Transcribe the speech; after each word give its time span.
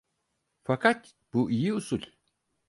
Fakat 0.63 1.13
bu 1.33 1.51
iyi 1.51 1.73
usul… 1.73 2.01